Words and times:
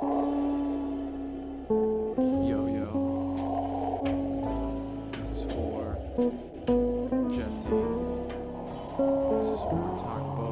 Yo, 0.00 0.14
yo. 2.46 4.00
This 5.12 5.26
is 5.30 5.42
for 5.46 5.98
Jesse. 7.32 7.68
This 9.34 9.48
is 9.50 9.62
for 9.66 9.82
Takbo. 9.98 10.48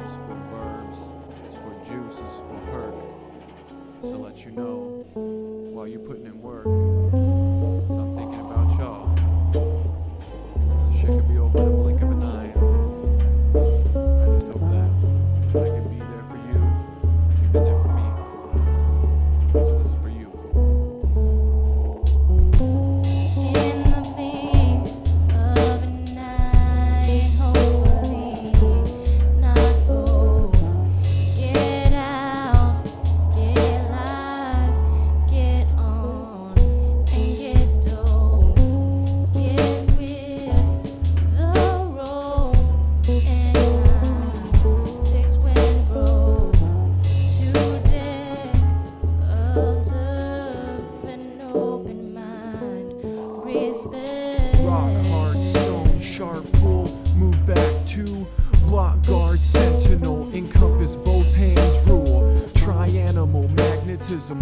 This 0.00 0.10
is 0.10 0.16
for 0.16 0.36
Verbs. 0.48 1.00
This 1.44 1.52
is 1.52 1.58
for 1.60 1.74
Juice. 1.84 2.16
This 2.16 2.32
is 2.32 2.40
for 2.40 2.60
Herc. 2.72 2.96
So 4.00 4.14
let 4.16 4.36
you 4.46 4.52
know 4.52 5.57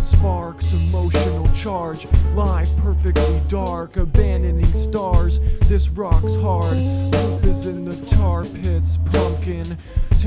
sparks, 0.07 0.73
emotional 0.73 1.49
charge, 1.55 2.07
lie 2.35 2.65
perfectly 2.79 3.41
dark, 3.49 3.97
abandoning 3.97 4.65
stars. 4.67 5.41
This 5.69 5.89
rock's 5.89 6.37
hard, 6.37 6.77
proof 7.13 7.45
is 7.45 7.67
in 7.67 7.85
the 7.85 7.97
tar 8.07 8.45
pits, 8.45 8.99
pumpkin. 9.07 9.77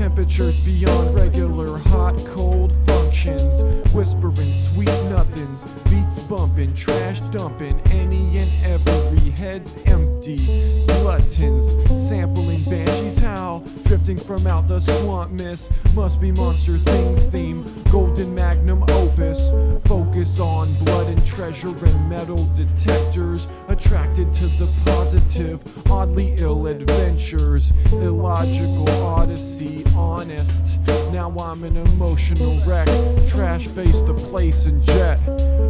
Temperatures 0.00 0.58
beyond 0.60 1.14
regular, 1.14 1.76
hot, 1.76 2.16
cold 2.28 2.72
functions. 2.86 3.60
Whispering 3.92 4.34
sweet 4.34 4.86
nothings, 5.10 5.64
beats 5.90 6.18
bumping, 6.20 6.74
trash 6.74 7.20
dumping, 7.30 7.78
any 7.90 8.38
and 8.38 8.50
every 8.64 9.28
head's 9.32 9.74
empty. 9.84 10.38
Gluttons, 10.86 11.68
sampling 12.08 12.62
banshees 12.62 13.18
howl, 13.18 13.62
drifting 13.84 14.18
from 14.18 14.46
out 14.46 14.66
the 14.66 14.80
swamp 14.80 15.32
mist. 15.32 15.70
Must 15.94 16.18
be 16.18 16.32
monster 16.32 16.78
things 16.78 17.26
theme, 17.26 17.62
golden 17.90 18.34
magnum 18.34 18.82
opus. 18.88 19.50
Focus 19.84 20.40
on 20.40 20.72
blood 20.82 21.08
and 21.08 21.26
treasure 21.26 21.68
and 21.68 22.08
metal 22.08 22.48
detectors. 22.54 23.48
Attracted 23.80 24.32
to 24.34 24.46
the 24.46 24.70
positive, 24.84 25.62
oddly 25.90 26.34
ill 26.38 26.66
adventures. 26.66 27.72
Illogical 27.92 28.88
odyssey, 29.02 29.84
honest. 29.96 30.78
Now 31.12 31.30
I'm 31.38 31.64
an 31.64 31.76
emotional 31.76 32.60
wreck. 32.66 32.86
Trash 33.28 33.66
face 33.68 34.02
the 34.02 34.14
place 34.14 34.66
and 34.66 34.82
jet. 34.82 35.18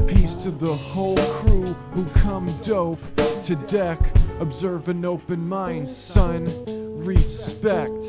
Peace 0.08 0.34
to 0.42 0.50
the 0.50 0.74
whole 0.74 1.16
crew 1.16 1.64
who 1.92 2.04
come 2.06 2.52
dope 2.62 3.00
to 3.44 3.54
deck. 3.66 4.00
Observe 4.40 4.88
an 4.88 5.04
open 5.04 5.48
mind, 5.48 5.88
son. 5.88 6.46
Respect. 6.98 8.04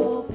open. 0.00 0.31